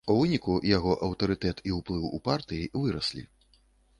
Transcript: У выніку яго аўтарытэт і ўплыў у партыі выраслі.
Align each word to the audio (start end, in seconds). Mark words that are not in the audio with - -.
У 0.11 0.13
выніку 0.19 0.53
яго 0.77 0.93
аўтарытэт 1.07 1.61
і 1.69 1.75
ўплыў 1.79 2.09
у 2.19 2.21
партыі 2.29 2.71
выраслі. 2.81 3.23